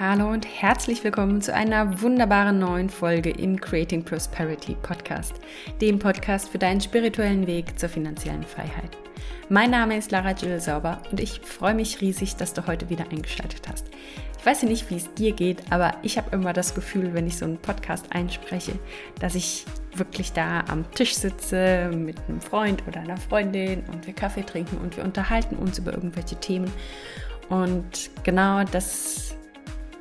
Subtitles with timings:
[0.00, 5.34] Hallo und herzlich willkommen zu einer wunderbaren neuen Folge im Creating Prosperity Podcast,
[5.80, 8.98] dem Podcast für deinen spirituellen Weg zur finanziellen Freiheit.
[9.48, 13.08] Mein Name ist Lara Jill Sauber und ich freue mich riesig, dass du heute wieder
[13.08, 13.86] eingeschaltet hast.
[14.36, 17.28] Ich weiß ja nicht, wie es dir geht, aber ich habe immer das Gefühl, wenn
[17.28, 18.72] ich so einen Podcast einspreche,
[19.20, 19.64] dass ich
[19.94, 24.76] wirklich da am Tisch sitze mit einem Freund oder einer Freundin und wir Kaffee trinken
[24.78, 26.72] und wir unterhalten uns über irgendwelche Themen.
[27.48, 29.36] Und genau das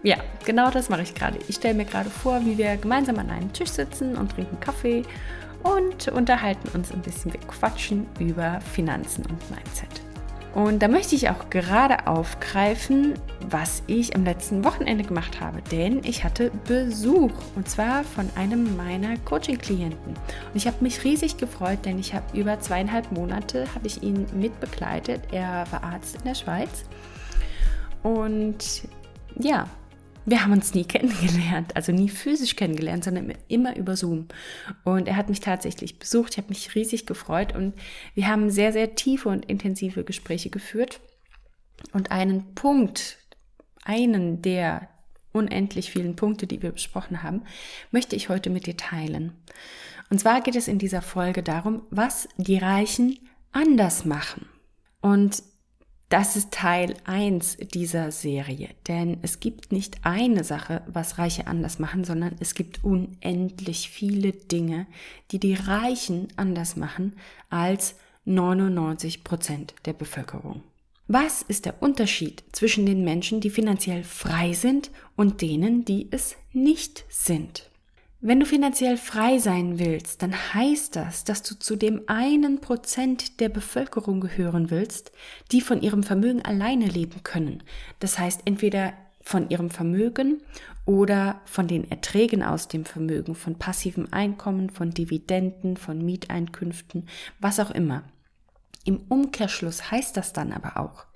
[0.03, 1.39] ja, genau das mache ich gerade.
[1.47, 5.03] Ich stelle mir gerade vor, wie wir gemeinsam an einem Tisch sitzen und trinken Kaffee
[5.63, 7.33] und unterhalten uns ein bisschen.
[7.33, 10.01] Wir quatschen über Finanzen und Mindset.
[10.53, 13.15] Und da möchte ich auch gerade aufgreifen,
[13.49, 18.77] was ich am letzten Wochenende gemacht habe, denn ich hatte Besuch und zwar von einem
[18.77, 20.13] meiner Coaching-Klienten.
[20.13, 24.27] Und ich habe mich riesig gefreut, denn ich habe über zweieinhalb Monate habe ich ihn
[24.33, 25.21] mitbegleitet.
[25.31, 26.83] Er war Arzt in der Schweiz
[28.03, 28.83] und
[29.39, 29.67] ja,
[30.25, 34.27] wir haben uns nie kennengelernt, also nie physisch kennengelernt, sondern immer über Zoom.
[34.83, 37.73] Und er hat mich tatsächlich besucht, ich habe mich riesig gefreut und
[38.15, 41.01] wir haben sehr, sehr tiefe und intensive Gespräche geführt.
[41.91, 43.17] Und einen Punkt,
[43.83, 44.89] einen der
[45.33, 47.43] unendlich vielen Punkte, die wir besprochen haben,
[47.91, 49.33] möchte ich heute mit dir teilen.
[50.09, 53.17] Und zwar geht es in dieser Folge darum, was die Reichen
[53.51, 54.47] anders machen.
[55.01, 55.43] Und
[56.13, 61.79] das ist Teil 1 dieser Serie, denn es gibt nicht eine Sache, was Reiche anders
[61.79, 64.85] machen, sondern es gibt unendlich viele Dinge,
[65.31, 67.13] die die Reichen anders machen
[67.49, 70.61] als 99 Prozent der Bevölkerung.
[71.07, 76.35] Was ist der Unterschied zwischen den Menschen, die finanziell frei sind und denen, die es
[76.51, 77.71] nicht sind?
[78.25, 83.41] Wenn du finanziell frei sein willst, dann heißt das, dass du zu dem einen Prozent
[83.41, 85.11] der Bevölkerung gehören willst,
[85.51, 87.63] die von ihrem Vermögen alleine leben können.
[87.99, 90.41] Das heißt entweder von ihrem Vermögen
[90.85, 97.09] oder von den Erträgen aus dem Vermögen, von passivem Einkommen, von Dividenden, von Mieteinkünften,
[97.41, 98.03] was auch immer.
[98.85, 101.07] Im Umkehrschluss heißt das dann aber auch,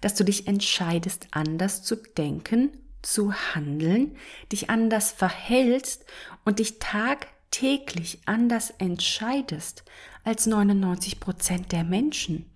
[0.00, 2.72] dass du dich entscheidest, anders zu denken
[3.02, 4.16] zu handeln,
[4.52, 6.04] dich anders verhältst
[6.44, 9.84] und dich tagtäglich anders entscheidest
[10.24, 12.50] als 99 Prozent der Menschen.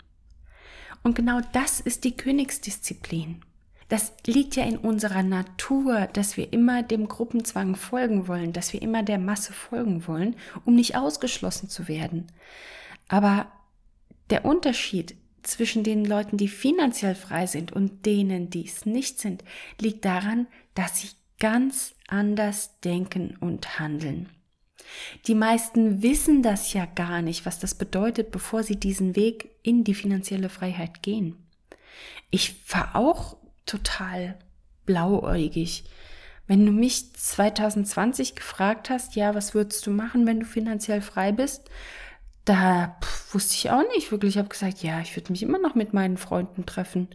[1.03, 3.43] Und genau das ist die Königsdisziplin.
[3.89, 8.81] Das liegt ja in unserer Natur, dass wir immer dem Gruppenzwang folgen wollen, dass wir
[8.81, 12.29] immer der Masse folgen wollen, um nicht ausgeschlossen zu werden.
[13.09, 13.53] Aber
[14.31, 19.45] der Unterschied zwischen den Leuten, die finanziell frei sind und denen, die es nicht sind,
[19.81, 21.09] liegt daran, dass sie
[21.39, 24.29] ganz anders denken und handeln.
[25.27, 29.85] Die meisten wissen das ja gar nicht, was das bedeutet, bevor sie diesen Weg in
[29.85, 31.37] die finanzielle Freiheit gehen.
[32.31, 33.37] Ich war auch
[33.67, 34.39] total
[34.87, 35.85] blauäugig.
[36.47, 41.33] Wenn du mich 2020 gefragt hast, ja, was würdest du machen, wenn du finanziell frei
[41.33, 41.71] bist,
[42.45, 44.35] da pff, wusste ich auch nicht wirklich.
[44.35, 47.09] Ich habe gesagt, ja, ich würde mich immer noch mit meinen Freunden treffen.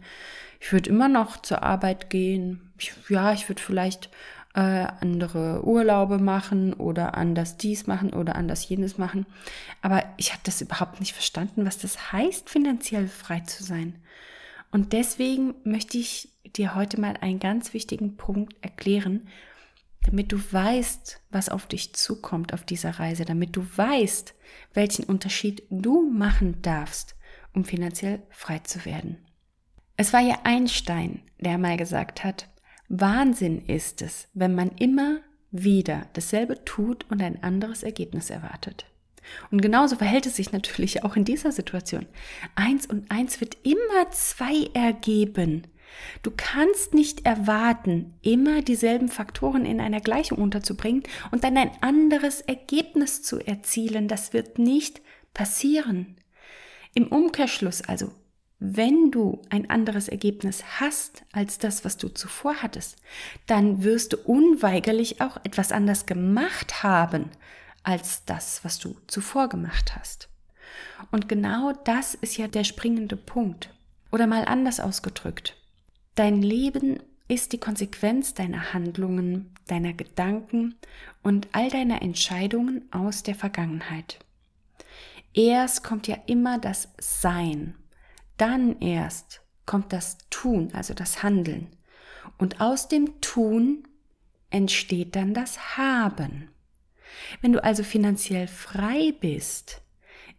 [0.60, 2.72] Ich würde immer noch zur Arbeit gehen.
[2.78, 4.10] Ich, ja, ich würde vielleicht
[4.54, 9.26] äh, andere Urlaube machen oder anders dies machen oder anders jenes machen.
[9.82, 13.96] Aber ich habe das überhaupt nicht verstanden, was das heißt, finanziell frei zu sein.
[14.70, 19.28] Und deswegen möchte ich dir heute mal einen ganz wichtigen Punkt erklären,
[20.04, 24.34] damit du weißt, was auf dich zukommt auf dieser Reise, damit du weißt,
[24.74, 27.16] welchen Unterschied du machen darfst,
[27.54, 29.18] um finanziell frei zu werden.
[29.96, 32.48] Es war ja Einstein, der mal gesagt hat,
[32.88, 35.18] Wahnsinn ist es, wenn man immer
[35.50, 38.86] wieder dasselbe tut und ein anderes Ergebnis erwartet.
[39.50, 42.06] Und genauso verhält es sich natürlich auch in dieser Situation.
[42.54, 45.66] Eins und eins wird immer zwei ergeben.
[46.22, 52.40] Du kannst nicht erwarten, immer dieselben Faktoren in einer Gleichung unterzubringen und dann ein anderes
[52.40, 54.08] Ergebnis zu erzielen.
[54.08, 55.00] Das wird nicht
[55.34, 56.16] passieren.
[56.94, 58.12] Im Umkehrschluss also,
[58.60, 62.96] wenn du ein anderes Ergebnis hast als das, was du zuvor hattest,
[63.46, 67.30] dann wirst du unweigerlich auch etwas anders gemacht haben
[67.84, 70.28] als das, was du zuvor gemacht hast.
[71.12, 73.72] Und genau das ist ja der springende Punkt.
[74.10, 75.57] Oder mal anders ausgedrückt.
[76.18, 76.98] Dein Leben
[77.28, 80.74] ist die Konsequenz deiner Handlungen, deiner Gedanken
[81.22, 84.18] und all deiner Entscheidungen aus der Vergangenheit.
[85.32, 87.76] Erst kommt ja immer das Sein,
[88.36, 91.68] dann erst kommt das Tun, also das Handeln.
[92.36, 93.84] Und aus dem Tun
[94.50, 96.50] entsteht dann das Haben.
[97.42, 99.82] Wenn du also finanziell frei bist,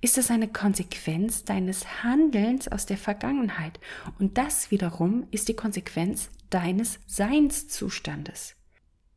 [0.01, 3.79] ist es eine Konsequenz deines Handelns aus der Vergangenheit.
[4.17, 8.55] Und das wiederum ist die Konsequenz deines Seinszustandes.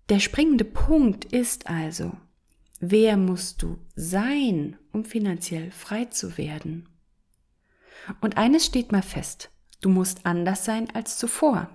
[0.08, 2.12] Der springende Punkt ist also,
[2.81, 6.88] wer musst du sein, um finanziell frei zu werden?
[8.20, 9.50] Und eines steht mal fest,
[9.81, 11.70] du musst anders sein als zuvor.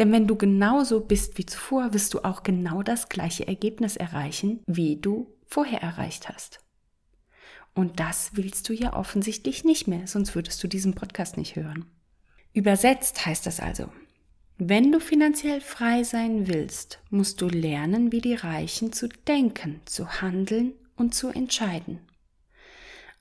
[0.00, 4.60] Denn wenn du genauso bist wie zuvor, wirst du auch genau das gleiche Ergebnis erreichen,
[4.66, 6.58] wie du vorher erreicht hast.
[7.74, 11.86] Und das willst du ja offensichtlich nicht mehr, sonst würdest du diesen Podcast nicht hören.
[12.52, 13.88] Übersetzt heißt das also,
[14.58, 20.20] wenn du finanziell frei sein willst, musst du lernen, wie die Reichen zu denken, zu
[20.20, 22.00] handeln und zu entscheiden.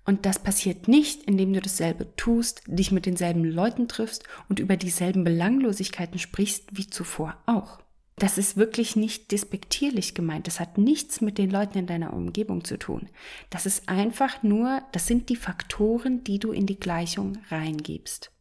[0.04, 4.76] Und das passiert nicht, indem du dasselbe tust, dich mit denselben Leuten triffst und über
[4.76, 7.80] dieselben Belanglosigkeiten sprichst wie zuvor auch.
[8.20, 10.48] Das ist wirklich nicht despektierlich gemeint.
[10.48, 13.08] Das hat nichts mit den Leuten in deiner Umgebung zu tun.
[13.50, 18.32] Das ist einfach nur, das sind die Faktoren, die du in die Gleichung reingibst.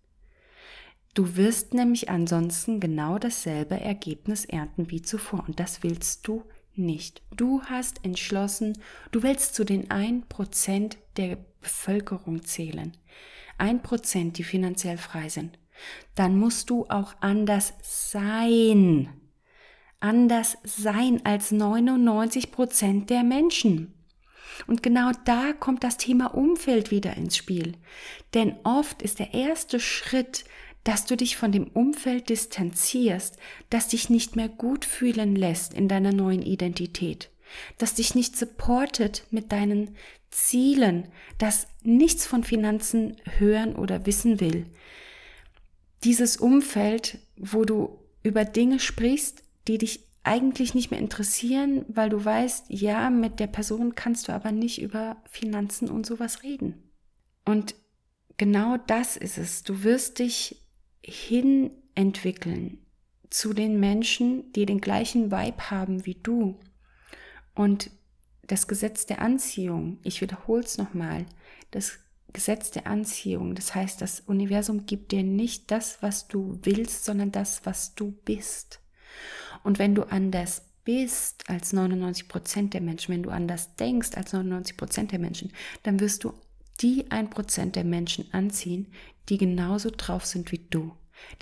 [1.14, 6.42] Du wirst nämlich ansonsten genau dasselbe Ergebnis ernten wie zuvor und das willst du
[6.74, 7.22] nicht.
[7.36, 8.78] Du hast entschlossen,
[9.12, 12.96] du willst zu den 1% der Bevölkerung zählen.
[13.58, 15.58] 1%, die finanziell frei sind.
[16.16, 19.08] Dann musst du auch anders sein
[20.00, 23.94] anders sein als 99 Prozent der Menschen.
[24.66, 27.74] Und genau da kommt das Thema Umfeld wieder ins Spiel.
[28.34, 30.44] Denn oft ist der erste Schritt,
[30.84, 33.36] dass du dich von dem Umfeld distanzierst,
[33.70, 37.30] das dich nicht mehr gut fühlen lässt in deiner neuen Identität,
[37.76, 39.96] das dich nicht supportet mit deinen
[40.30, 41.08] Zielen,
[41.38, 44.66] das nichts von Finanzen hören oder wissen will.
[46.04, 52.22] Dieses Umfeld, wo du über Dinge sprichst, die dich eigentlich nicht mehr interessieren, weil du
[52.22, 56.90] weißt, ja, mit der Person kannst du aber nicht über Finanzen und sowas reden.
[57.44, 57.74] Und
[58.36, 59.62] genau das ist es.
[59.62, 60.66] Du wirst dich
[61.02, 62.78] hin entwickeln
[63.30, 66.58] zu den Menschen, die den gleichen Vibe haben wie du.
[67.54, 67.90] Und
[68.46, 71.26] das Gesetz der Anziehung, ich wiederhole es nochmal,
[71.70, 71.98] das
[72.32, 77.32] Gesetz der Anziehung, das heißt, das Universum gibt dir nicht das, was du willst, sondern
[77.32, 78.80] das, was du bist.
[79.62, 84.32] Und wenn du anders bist als 99 Prozent der Menschen, wenn du anders denkst als
[84.32, 85.52] 99 Prozent der Menschen,
[85.82, 86.32] dann wirst du
[86.80, 88.92] die 1 Prozent der Menschen anziehen,
[89.28, 90.92] die genauso drauf sind wie du,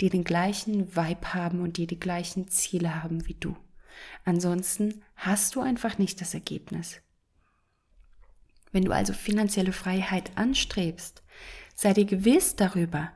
[0.01, 3.55] die den gleichen Vibe haben und die die gleichen Ziele haben wie du.
[4.25, 7.01] Ansonsten hast du einfach nicht das Ergebnis.
[8.71, 11.23] Wenn du also finanzielle Freiheit anstrebst,
[11.73, 13.11] sei dir gewiss darüber,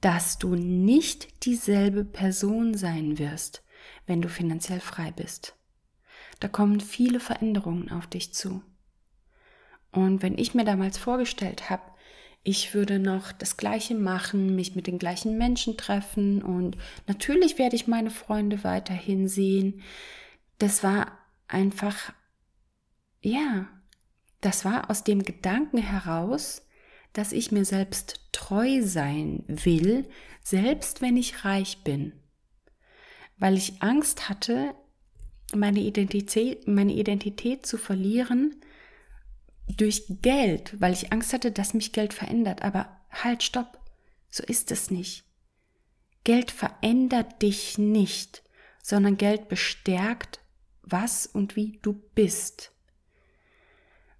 [0.00, 3.62] dass du nicht dieselbe Person sein wirst,
[4.06, 5.56] wenn du finanziell frei bist.
[6.40, 8.62] Da kommen viele Veränderungen auf dich zu.
[9.92, 11.82] Und wenn ich mir damals vorgestellt habe,
[12.42, 16.76] ich würde noch das Gleiche machen, mich mit den gleichen Menschen treffen und
[17.06, 19.80] natürlich werde ich meine Freunde weiterhin sehen.
[20.58, 22.12] Das war einfach,
[23.22, 23.66] ja,
[24.42, 26.66] das war aus dem Gedanken heraus,
[27.14, 30.06] dass ich mir selbst treu sein will,
[30.42, 32.12] selbst wenn ich reich bin
[33.44, 34.74] weil ich Angst hatte,
[35.54, 38.56] meine Identität, meine Identität zu verlieren
[39.68, 42.62] durch Geld, weil ich Angst hatte, dass mich Geld verändert.
[42.62, 43.78] Aber halt, stopp,
[44.30, 45.26] so ist es nicht.
[46.24, 48.42] Geld verändert dich nicht,
[48.82, 50.40] sondern Geld bestärkt,
[50.80, 52.72] was und wie du bist.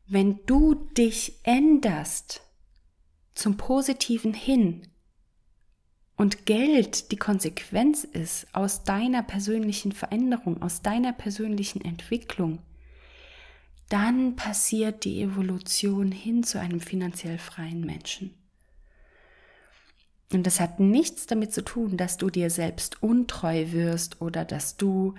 [0.07, 2.43] Wenn du dich änderst
[3.35, 4.87] zum Positiven hin,
[6.17, 12.61] und Geld die Konsequenz ist aus deiner persönlichen Veränderung, aus deiner persönlichen Entwicklung,
[13.89, 18.35] dann passiert die Evolution hin zu einem finanziell freien Menschen.
[20.33, 24.77] Und das hat nichts damit zu tun, dass du dir selbst untreu wirst oder dass
[24.77, 25.15] du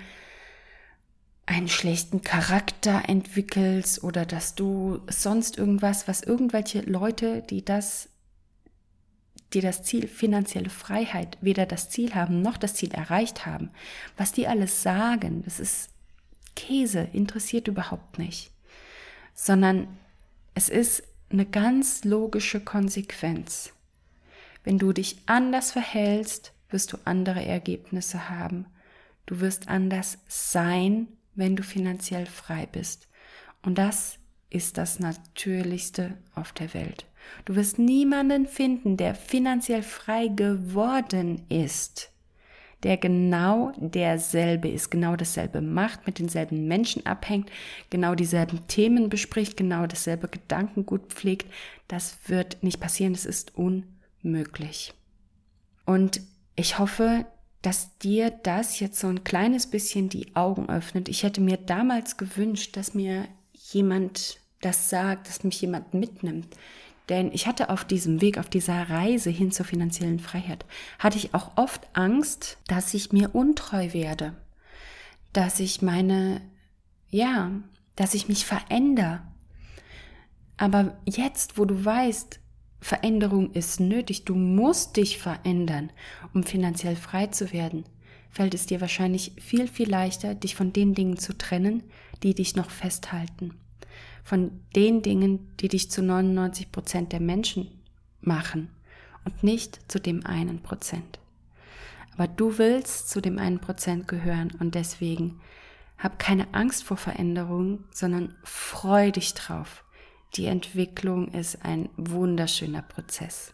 [1.46, 8.10] einen schlechten Charakter entwickelst oder dass du sonst irgendwas, was irgendwelche Leute, die das
[9.54, 13.70] die das Ziel finanzielle Freiheit weder das Ziel haben noch das Ziel erreicht haben,
[14.18, 15.90] was die alles sagen, das ist
[16.56, 18.52] Käse, interessiert überhaupt nicht,
[19.34, 19.88] sondern
[20.54, 23.74] es ist eine ganz logische Konsequenz.
[24.64, 28.66] Wenn du dich anders verhältst, wirst du andere Ergebnisse haben.
[29.26, 33.08] Du wirst anders sein, wenn du finanziell frei bist.
[33.62, 34.18] Und das
[34.50, 37.06] ist das Natürlichste auf der Welt.
[37.46, 42.12] Du wirst niemanden finden, der finanziell frei geworden ist,
[42.84, 47.52] der genau derselbe ist, genau dasselbe macht, mit denselben Menschen abhängt,
[47.90, 51.52] genau dieselben Themen bespricht, genau dasselbe Gedankengut pflegt.
[51.88, 54.94] Das wird nicht passieren, das ist unmöglich.
[55.86, 56.22] Und
[56.56, 57.26] ich hoffe,
[57.62, 61.10] dass dir das jetzt so ein kleines bisschen die Augen öffnet.
[61.10, 66.56] Ich hätte mir damals gewünscht, dass mir jemand das sagt, dass mich jemand mitnimmt.
[67.10, 70.66] Denn ich hatte auf diesem Weg, auf dieser Reise hin zur finanziellen Freiheit,
[70.98, 74.36] hatte ich auch oft Angst, dass ich mir untreu werde,
[75.34, 76.42] dass ich meine,
[77.10, 77.52] ja,
[77.96, 79.22] dass ich mich verändere.
[80.58, 82.40] Aber jetzt, wo du weißt,
[82.82, 85.92] Veränderung ist nötig, du musst dich verändern,
[86.34, 87.84] um finanziell frei zu werden,
[88.30, 91.84] fällt es dir wahrscheinlich viel, viel leichter, dich von den Dingen zu trennen,
[92.24, 93.56] die dich noch festhalten
[94.26, 97.68] von den Dingen, die dich zu 99 Prozent der Menschen
[98.22, 98.70] machen
[99.24, 101.20] und nicht zu dem einen Prozent.
[102.14, 105.40] Aber du willst zu dem einen Prozent gehören und deswegen
[106.00, 109.86] hab keine Angst vor Veränderung, sondern freu dich drauf.
[110.34, 113.54] Die Entwicklung ist ein wunderschöner Prozess.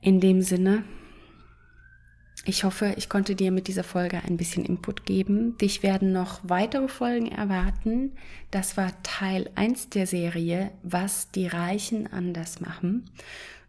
[0.00, 0.84] In dem Sinne,
[2.44, 5.56] ich hoffe, ich konnte dir mit dieser Folge ein bisschen Input geben.
[5.58, 8.12] Dich werden noch weitere Folgen erwarten.
[8.50, 13.10] Das war Teil 1 der Serie, was die Reichen anders machen.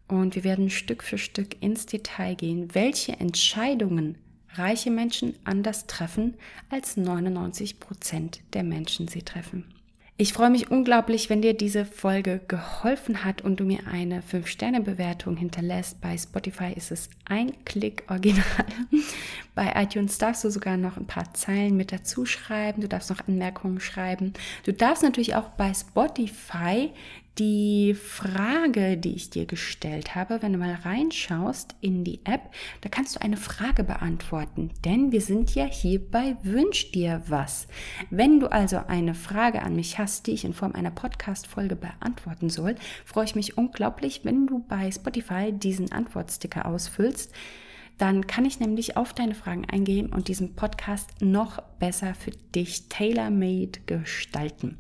[0.07, 4.17] Und wir werden Stück für Stück ins Detail gehen, welche Entscheidungen
[4.53, 6.35] reiche Menschen anders treffen,
[6.69, 9.74] als 99 Prozent der Menschen sie treffen.
[10.17, 15.35] Ich freue mich unglaublich, wenn dir diese Folge geholfen hat und du mir eine 5-Sterne-Bewertung
[15.35, 15.99] hinterlässt.
[15.99, 18.43] Bei Spotify ist es ein Klick original.
[19.55, 22.79] Bei iTunes darfst du sogar noch ein paar Zeilen mit dazu schreiben.
[22.79, 24.31] Du darfst noch Anmerkungen schreiben.
[24.63, 26.91] Du darfst natürlich auch bei Spotify
[27.37, 32.41] die Frage, die ich dir gestellt habe, wenn du mal reinschaust in die App,
[32.81, 37.67] da kannst du eine Frage beantworten, denn wir sind ja hier bei Wünsch dir was.
[38.09, 42.49] Wenn du also eine Frage an mich hast, die ich in Form einer Podcast-Folge beantworten
[42.49, 47.33] soll, freue ich mich unglaublich, wenn du bei Spotify diesen Antwortsticker ausfüllst.
[47.97, 52.87] Dann kann ich nämlich auf deine Fragen eingehen und diesen Podcast noch besser für dich
[52.87, 54.77] tailor-made gestalten.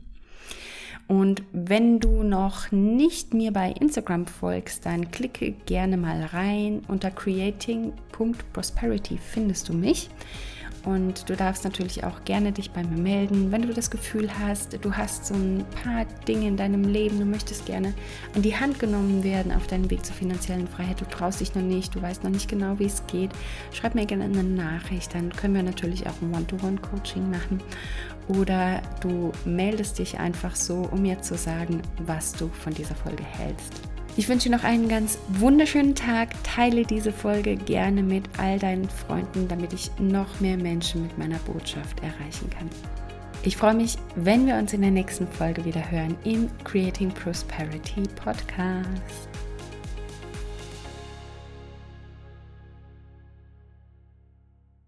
[1.07, 6.81] Und wenn du noch nicht mir bei Instagram folgst, dann klicke gerne mal rein.
[6.87, 10.09] Unter creating.prosperity findest du mich.
[10.85, 14.77] Und du darfst natürlich auch gerne dich bei mir melden, wenn du das Gefühl hast,
[14.85, 17.91] du hast so ein paar Dinge in deinem Leben, du möchtest gerne
[18.35, 21.63] an die Hand genommen werden auf deinem Weg zur finanziellen Freiheit, du traust dich noch
[21.63, 23.31] nicht, du weißt noch nicht genau, wie es geht.
[23.73, 27.61] Schreib mir gerne eine Nachricht, dann können wir natürlich auch ein One-to-One-Coaching machen.
[28.27, 33.23] Oder du meldest dich einfach so, um mir zu sagen, was du von dieser Folge
[33.23, 33.73] hältst.
[34.17, 36.29] Ich wünsche dir noch einen ganz wunderschönen Tag.
[36.43, 41.37] Teile diese Folge gerne mit all deinen Freunden, damit ich noch mehr Menschen mit meiner
[41.39, 42.69] Botschaft erreichen kann.
[43.43, 48.03] Ich freue mich, wenn wir uns in der nächsten Folge wieder hören im Creating Prosperity
[48.15, 49.34] Podcast.